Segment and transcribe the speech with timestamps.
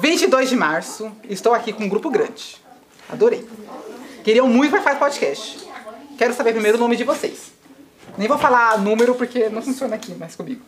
[0.00, 2.58] 22 de março, estou aqui com um grupo grande.
[3.08, 3.48] Adorei.
[4.22, 5.66] Queriam muito participar do podcast.
[6.18, 7.52] Quero saber primeiro o nome de vocês.
[8.18, 10.60] Nem vou falar número porque não funciona aqui mais comigo.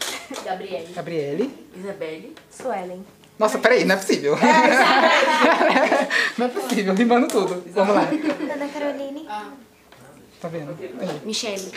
[0.42, 0.90] Gabriele.
[0.94, 1.68] Gabriele.
[1.76, 2.34] Isabelle.
[2.50, 3.04] Suelen.
[3.40, 4.36] Nossa, peraí, não é possível.
[6.36, 7.64] não é possível, rimando tudo.
[7.68, 8.02] Vamos lá.
[8.02, 9.26] Ana Caroline.
[10.38, 10.76] Tá vendo?
[10.78, 11.20] Aí.
[11.24, 11.72] Michele.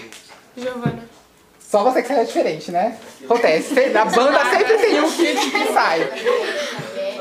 [1.62, 2.98] Só você que sai é diferente, né?
[3.24, 3.74] Acontece.
[3.92, 6.12] Na banda sempre tem um que, que sai.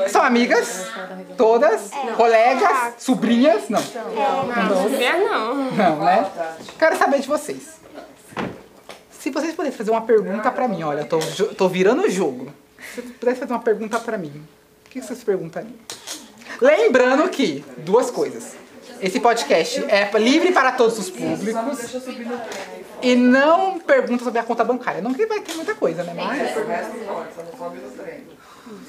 [0.09, 0.87] São amigas?
[1.37, 1.91] Todas?
[2.17, 2.95] Colegas?
[2.97, 3.69] Sobrinhas?
[3.69, 3.81] Não.
[3.81, 4.45] Não.
[5.19, 5.71] não.
[5.71, 6.29] Não, né?
[6.77, 7.79] Quero saber de vocês.
[9.09, 11.19] Se vocês pudessem fazer uma pergunta pra mim, olha, eu tô,
[11.55, 12.51] tô virando o jogo.
[12.89, 14.45] Se vocês pudessem fazer uma pergunta pra mim,
[14.85, 15.73] o que vocês perguntariam?
[16.61, 18.55] Lembrando que, duas coisas.
[19.01, 21.93] Esse podcast é livre para todos os públicos.
[23.01, 25.01] E não pergunta sobre a conta bancária.
[25.01, 26.13] Não que vai ter muita coisa, né?
[26.15, 26.55] Mas.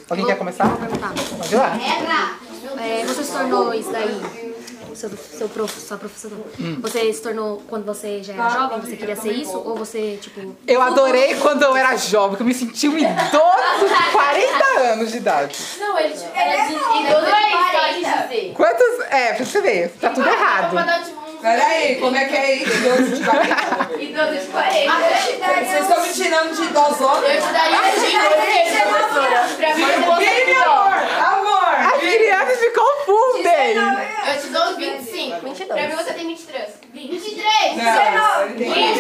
[0.09, 0.69] Alguém quer começar?
[0.69, 1.77] Pode ir lá.
[2.81, 4.55] É, você se tornou isso daí?
[4.95, 6.35] Seu, seu prof, sua professora.
[6.81, 8.81] Você se tornou quando você já era jovem?
[8.81, 9.57] Você queria ser isso?
[9.59, 10.57] Ou você, tipo.
[10.67, 15.11] Eu adorei quando eu era jovem, que eu me senti um idoso de 40 anos
[15.11, 15.59] de idade.
[15.81, 18.29] Não, ele era de idoso de 40.
[18.29, 18.53] dizer.
[18.55, 19.01] Quantos.
[19.11, 20.77] É, pra você ver, tá tudo errado.
[21.05, 22.73] Tipo um Peraí, como é que é isso?
[22.75, 24.03] Idoso de 40?
[24.03, 24.93] idoso de 40.
[25.65, 27.27] Vocês estão me tirando de idosona?
[27.27, 29.49] Eu te daria dinheiro, professora.
[29.57, 30.95] Pra mim, eu vou Vem, meu amor!
[30.95, 31.75] Amor!
[31.95, 33.77] As crianças se confundem.
[33.77, 35.41] Eu te dou 25.
[35.45, 35.64] 22.
[35.75, 36.69] Pra mim, você tem 23.
[36.93, 37.77] 23!
[37.77, 38.95] Não, ele tem 20!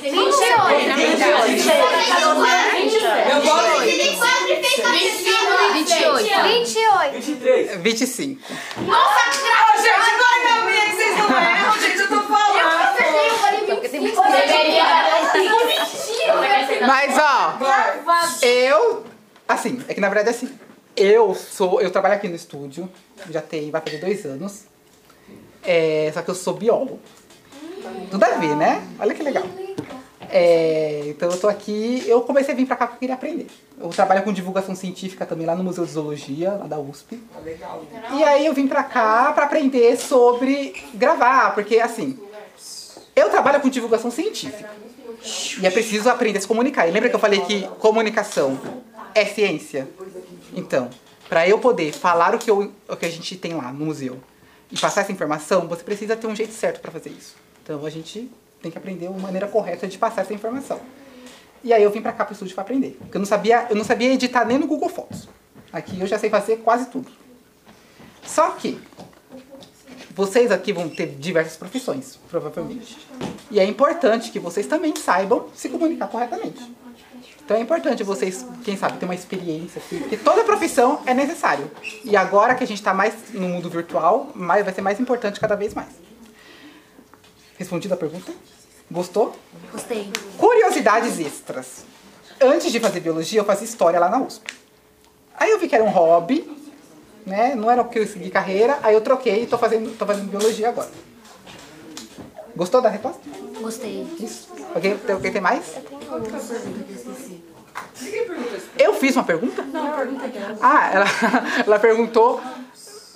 [0.00, 0.84] 28.
[3.30, 3.96] Eu vou ter
[6.42, 7.78] 28.
[7.80, 8.42] 25.
[8.86, 9.36] Nossa, que
[9.82, 12.54] gente, não é na minha que vocês não erram, gente, eu tô falando.
[13.80, 14.84] Deveria
[16.86, 17.58] Mas ó,
[18.42, 19.04] eu.
[19.48, 20.58] Assim, é que na verdade assim,
[20.96, 21.80] eu sou.
[21.80, 22.90] Eu trabalho aqui no estúdio,
[23.30, 24.66] já tem, vai fazer dois anos.
[25.64, 27.00] É, só que eu sou biólogo.
[28.10, 28.86] Tudo a ver, né?
[28.98, 29.44] Olha que legal.
[30.30, 33.46] É, então eu tô aqui, eu comecei a vir pra cá porque eu queria aprender.
[33.78, 37.22] Eu trabalho com divulgação científica também lá no Museu de Zoologia, lá da USP.
[37.44, 37.84] Legal.
[38.12, 42.18] E aí eu vim pra cá pra aprender sobre gravar, porque assim,
[43.14, 44.70] eu trabalho com divulgação científica.
[45.60, 46.88] E é preciso aprender a se comunicar.
[46.88, 48.58] E lembra que eu falei que comunicação
[49.14, 49.88] é ciência?
[50.52, 50.90] Então,
[51.28, 54.18] pra eu poder falar o que, eu, o que a gente tem lá no museu
[54.70, 57.34] e passar essa informação, você precisa ter um jeito certo pra fazer isso.
[57.62, 58.30] Então a gente
[58.60, 60.80] tem que aprender uma maneira correta de passar essa informação.
[61.62, 62.96] E aí eu vim pra cá pro estúdio pra aprender.
[62.98, 65.28] Porque eu não sabia, eu não sabia editar nem no Google Fotos.
[65.72, 67.10] Aqui eu já sei fazer quase tudo.
[68.24, 68.80] Só que
[70.14, 72.96] vocês aqui vão ter diversas profissões, provavelmente.
[73.50, 76.62] E é importante que vocês também saibam se comunicar corretamente.
[77.44, 81.70] Então é importante vocês, quem sabe, ter uma experiência, assim, porque toda profissão é necessário.
[82.02, 85.38] E agora que a gente está mais no mundo virtual, mais, vai ser mais importante
[85.38, 85.90] cada vez mais.
[87.58, 88.32] Respondido a pergunta?
[88.90, 89.36] Gostou?
[89.70, 90.10] Gostei.
[90.38, 91.84] Curiosidades extras.
[92.40, 94.52] Antes de fazer biologia, eu fazia história lá na USP.
[95.36, 96.50] Aí eu vi que era um hobby,
[97.26, 97.54] né?
[97.54, 100.30] Não era o que eu segui carreira, aí eu troquei e tô fazendo, tô fazendo
[100.30, 100.90] biologia agora.
[102.56, 103.20] Gostou da resposta?
[103.60, 104.06] Gostei.
[104.20, 104.48] Isso.
[104.74, 105.64] Alguém, tem- alguém tem mais?
[108.78, 109.62] Eu fiz uma pergunta?
[109.62, 110.24] Não, pergunta
[110.60, 111.06] Ah, ela,
[111.66, 112.40] ela perguntou.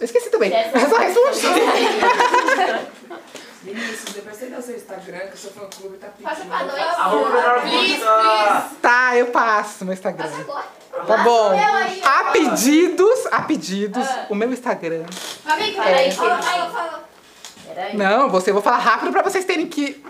[0.01, 0.53] Eu esqueci também.
[0.53, 1.47] Eu só respondi.
[3.65, 6.51] Vinícius, depois você dá o seu Instagram, que o seu fã-clube tá Passa pedindo.
[6.57, 6.79] pra nós.
[6.99, 8.75] Arroba Please, Please, please.
[8.81, 10.27] Tá, eu passo no Instagram.
[10.27, 10.65] Agora.
[11.07, 11.53] Tá bom.
[11.53, 12.09] Eu.
[12.09, 15.05] A pedidos, a pedidos, o meu Instagram.
[15.45, 15.85] Amigo, É.
[15.85, 16.13] peraí.
[16.13, 17.05] Fala, fala, fala.
[17.67, 17.97] Peraí.
[17.97, 20.03] Não, você eu vou falar rápido pra vocês terem que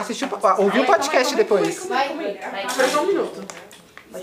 [0.00, 1.86] assistir, o- ouvir o podcast depois.
[1.86, 2.38] Vai, vai.
[2.90, 3.44] Só um minuto.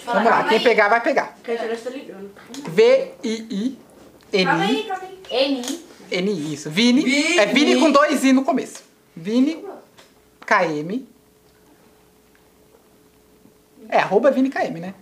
[0.06, 1.38] Vamos lá, quem pegar vai pegar.
[1.44, 2.32] Tá ligando.
[2.70, 3.78] V-I-I-N-I.
[5.30, 5.62] N.
[6.12, 6.70] N, isso.
[6.70, 7.38] Vini.
[7.38, 8.84] É Vini com dois I no começo.
[9.16, 9.64] Vini
[10.46, 11.08] KM.
[13.90, 14.94] É, arroba Vini KM, né?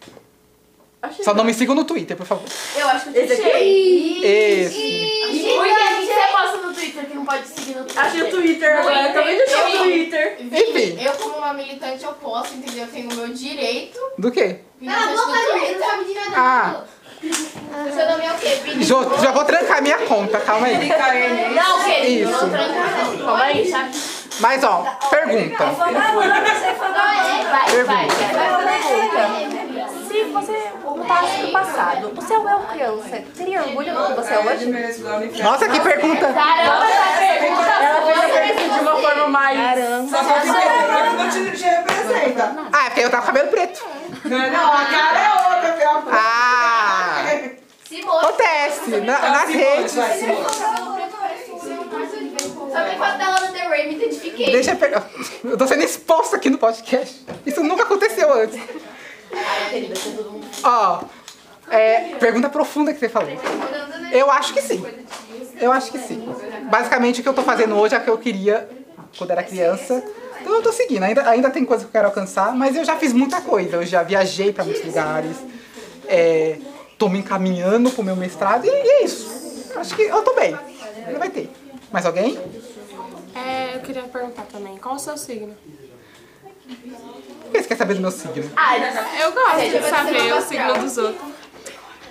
[1.23, 2.45] Só não me sigam no Twitter, por favor.
[2.77, 3.41] Eu acho que eu Esse.
[4.23, 5.11] Esse.
[6.81, 8.03] Twitter que não pode seguir no Twitter?
[8.03, 9.05] Achei o Twitter agora.
[9.05, 10.37] Acabei de achar o Twitter.
[10.39, 10.97] Enfim.
[10.99, 12.85] Eu, como uma militante, eu posso, entendeu?
[12.85, 13.99] Eu tenho o meu direito.
[14.17, 14.59] Do quê?
[14.79, 15.87] Militante do Twitter.
[16.35, 16.83] Ah,
[17.21, 18.59] Seu nome é o quê?
[18.63, 18.83] Vini?
[18.83, 20.89] já, já vou trancar minha conta, calma aí.
[21.53, 22.31] Não, querido.
[22.31, 22.41] Isso.
[22.41, 23.17] Não tranca não.
[23.25, 23.91] Calma aí, sabe?
[24.39, 25.65] Mas ó, pergunta.
[25.65, 26.31] Não, é.
[27.51, 28.07] Vai, vai, vai.
[29.11, 29.49] vai.
[30.07, 30.71] Se você
[31.11, 34.65] voltasse no passado, o seu eu criança teria orgulho do que você é hoje?
[35.43, 36.33] Nossa, que pergunta!
[36.33, 39.57] Caramba, essa pergunta Ela fez a pergunta de uma forma mais.
[39.75, 39.79] Que
[41.17, 42.55] não te, representa.
[42.71, 43.85] Ah, é porque eu tava com cabelo preto.
[44.25, 47.23] Não, não, a cara é outra, que é a Ah!
[48.19, 49.91] Acontece, na- nas redes.
[49.91, 50.01] Só
[52.85, 54.51] que quando da Lana Del Rey me identifiquei.
[54.51, 55.05] Deixa eu pegar.
[55.43, 57.25] Eu tô sendo exposta aqui no podcast.
[57.45, 58.57] Isso nunca aconteceu antes.
[60.63, 61.03] Ó,
[61.69, 63.29] é, pergunta profunda que você falou.
[64.11, 64.83] Eu acho que sim.
[65.59, 66.27] Eu acho que sim.
[66.69, 68.69] Basicamente o que eu tô fazendo hoje é o que eu queria
[69.17, 70.03] quando era criança.
[70.41, 71.03] Então eu tô seguindo.
[71.03, 73.77] Ainda, ainda tem coisa que eu quero alcançar, mas eu já fiz muita coisa.
[73.77, 75.37] Eu já viajei pra muitos lugares.
[76.07, 76.57] É,
[76.97, 79.71] tô me encaminhando pro meu mestrado e, e é isso.
[79.75, 80.57] Acho que eu tô bem.
[81.05, 81.49] Ainda vai ter.
[81.91, 82.39] Mais alguém?
[83.35, 85.55] É, eu queria perguntar também, qual o seu signo?
[86.75, 88.51] Por que você quer saber do meu signo?
[89.19, 91.31] Eu gosto de saber o signo dos outros.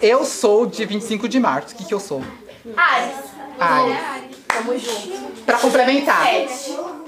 [0.03, 1.75] Eu sou de 25 de março.
[1.75, 2.23] O que, que eu sou?
[2.77, 3.15] Ares.
[3.59, 3.97] Ares.
[4.49, 5.31] Tamo junto.
[5.45, 6.27] Pra complementar,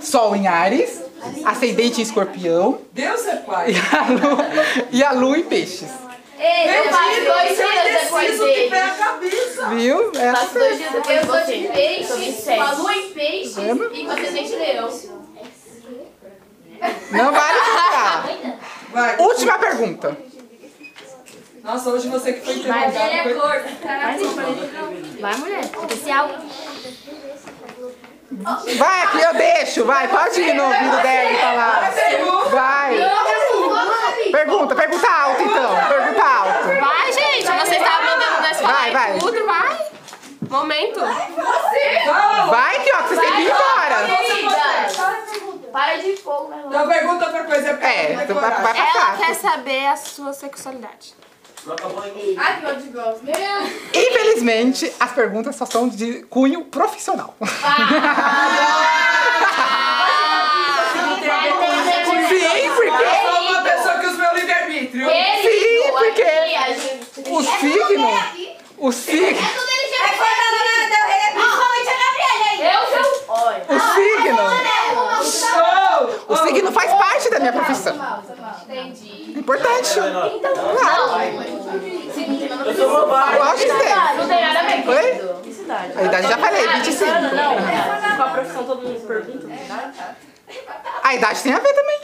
[0.00, 1.00] Sol em Ares,
[1.44, 3.72] ascendente em escorpião Deus é pai.
[3.72, 4.46] e a lua,
[4.90, 5.90] e a lua em peixes.
[6.38, 8.70] Ei, eu faço dois dias depois que dele.
[8.70, 9.68] pé a cabeça.
[9.68, 10.10] Viu?
[10.16, 11.58] É Faço dois dias depois Eu de sou você.
[11.58, 15.21] de peixes, Sou de com a lua em peixes e com ascendente leão.
[17.12, 18.24] Não vale ficar.
[18.92, 19.16] Vai.
[19.18, 20.16] Última pergunta.
[21.62, 22.96] Nossa, hoje você que foi interrogado.
[22.96, 23.62] Ele é foi-.
[25.20, 25.60] Vai, mulher.
[25.60, 26.30] Especial.
[28.78, 29.84] Vai aqui, eu deixo.
[29.84, 31.92] Vai, pode ir no ouvido dela e falar.
[32.50, 32.96] Vai.
[34.32, 35.88] Pergunta, pergunta alto então.
[35.88, 36.64] Pergunta alto.
[36.66, 39.18] Vai, gente, você está mandando na escola Vai, vai.
[39.18, 39.86] tudo, vai.
[40.48, 41.00] Momento.
[41.00, 44.04] Vai que ó, que vocês têm que ir embora.
[44.06, 45.31] Querida,
[45.72, 46.62] Para de fogo, né?
[46.66, 47.68] Então pergunta outra coisa.
[47.70, 51.14] É, pra tu vai, vai Ela quer saber a sua sexualidade.
[52.38, 52.92] Ai, que ódio.
[53.22, 54.02] Meu.
[54.02, 57.34] Infelizmente, as perguntas só são de cunho profissional.
[62.28, 65.08] Sim, porque Eu sou uma pessoa que usa meu livre-arbítrio.
[65.08, 66.24] Sim, porque
[67.30, 68.08] o signo,
[68.78, 69.38] o signo,
[72.58, 73.24] Eu sou...
[73.28, 73.64] Olha.
[73.68, 74.42] o signo,
[75.54, 77.94] Oh, o signo faz parte da minha profissão.
[78.68, 79.38] Entendi.
[79.38, 79.98] Importante.
[79.98, 81.22] Então, Claro.
[82.66, 83.06] Eu sou.
[83.06, 83.94] Lógico que tem.
[84.16, 85.62] Não tem nada a ver com isso.
[85.96, 87.10] A idade já falei, 25.
[88.16, 89.46] Com a profissão todo mundo pergunta.
[91.02, 92.00] A idade tem a ver também.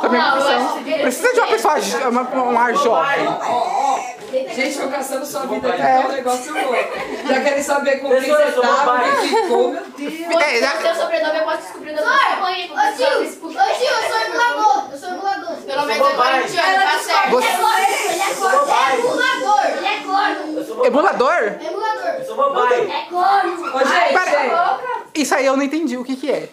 [0.00, 0.82] Com a minha profissão.
[1.02, 1.74] Precisa de uma pessoa,
[2.10, 3.26] uma, um ar jovem.
[4.54, 6.02] Gente, tô caçando sua vida aqui, É.
[6.02, 6.74] tá um negócio louco.
[7.28, 10.42] Já querem saber com quem você eu tá, como é ficou, meu Deus.
[10.42, 12.64] É, já- Seu sobrenome eu posso descobrir da sua mãe.
[12.64, 14.92] Ô tio, ô tio, eu sou emulador.
[14.92, 15.56] Eu sou emulador.
[15.56, 16.42] Pelo menos é bobagem.
[16.56, 17.30] 40 anos, tá certo.
[17.30, 18.72] Você- Ele é corno.
[18.72, 19.64] É emulador.
[19.66, 20.58] Ele é corno.
[20.58, 20.86] Eu sou bobagens.
[20.86, 21.42] Emulador?
[21.62, 22.14] Emulador.
[22.18, 22.90] Eu sou bobagens.
[22.90, 23.76] É corno.
[23.76, 24.78] Ô, gente, Para-
[25.14, 26.48] Isso aí eu não entendi o que que é.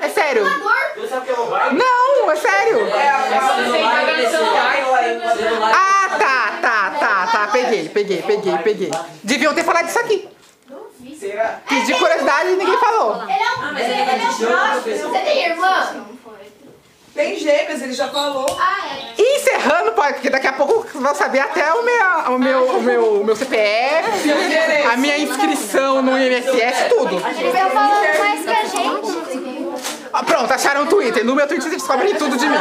[0.00, 0.44] É sério.
[0.44, 1.78] Você sabe o que é bobagem?
[1.78, 2.78] Não, é sério.
[5.72, 7.48] Ah, tá, tá, tá, tá.
[7.52, 8.90] Peguei, peguei, peguei, peguei.
[9.22, 10.28] Deviam ter falado isso aqui.
[11.18, 11.60] Será?
[11.68, 13.22] Pedi curiosidade e ninguém falou.
[13.24, 13.76] Ele é um...
[13.76, 14.80] É um.
[14.80, 16.06] Você tem irmã?
[17.20, 18.46] Tem gêmeas, ele já falou.
[18.58, 19.20] Ah, é.
[19.20, 22.82] E encerrando, pode, porque daqui a pouco vão saber até o meu, o meu, o
[22.82, 24.30] meu, o meu CPF,
[24.90, 27.16] a minha inscrição no INSS, tudo.
[27.16, 29.20] Eles estão falando mais que a gente.
[30.12, 31.24] Ah, Pronto, acharam o Twitter.
[31.24, 32.56] No meu Twitter vocês descobrem tudo de mim.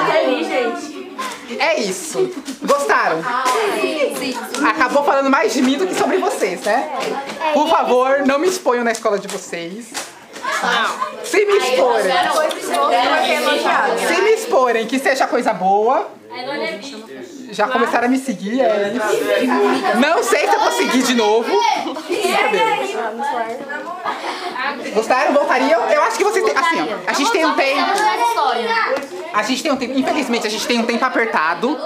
[1.57, 2.31] É isso.
[2.61, 3.23] Gostaram?
[4.69, 6.91] Acabou falando mais de mim do que sobre vocês, né?
[7.53, 10.08] Por favor, não me exponham na escola de vocês.
[11.23, 12.11] Se me exporem,
[14.07, 16.07] se me exporem, que seja coisa boa.
[17.51, 19.97] Já começaram a me seguir, é isso.
[19.99, 21.51] Não sei se eu vou seguir de novo.
[24.93, 25.33] Gostaram?
[25.33, 25.81] Voltariam?
[25.89, 26.55] Eu acho que vocês têm.
[26.55, 27.91] Assim, ó, a gente tem um tempo.
[29.33, 29.97] A gente tem um tempo.
[29.97, 31.77] Infelizmente, a gente tem um tempo apertado.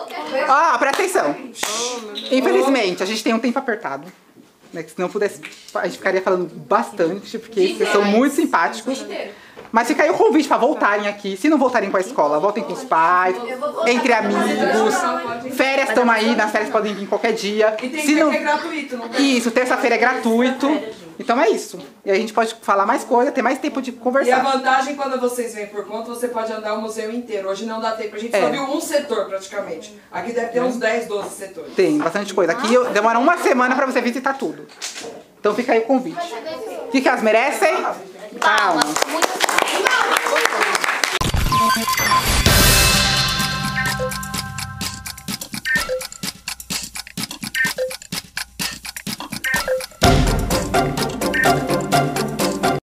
[0.49, 1.35] Ah, presta atenção.
[2.31, 4.11] Infelizmente, a gente tem um tempo apertado.
[4.73, 5.39] Né, que se não pudesse,
[5.75, 9.05] a gente ficaria falando bastante, porque vocês são muito simpáticos.
[9.71, 11.37] Mas fica aí o convite para voltarem aqui.
[11.37, 13.35] Se não voltarem com a escola, voltem com os pais,
[13.87, 14.95] entre amigos.
[15.55, 17.75] Férias estão aí, nas férias podem vir qualquer dia.
[17.81, 18.31] E tem Se que não...
[18.31, 19.37] ser gratuito, não tem?
[19.37, 20.67] Isso, terça-feira é gratuito.
[21.19, 21.79] Então é isso.
[22.05, 24.43] E a gente pode falar mais coisa, ter mais tempo de E a conversar.
[24.43, 27.49] vantagem, quando vocês vêm por conta, você pode andar o museu inteiro.
[27.49, 28.41] Hoje não dá tempo, a gente É.
[28.41, 29.97] só viu um setor praticamente.
[30.11, 31.73] Aqui deve ter uns 10, 12 setores.
[31.75, 32.51] Tem bastante coisa.
[32.53, 34.65] Aqui eu- demora uma semana para você visitar tudo.
[35.39, 36.17] Então fica aí o convite.
[36.87, 37.75] O que, que elas merecem?
[38.39, 38.85] Palmas.
[39.11, 39.27] Muito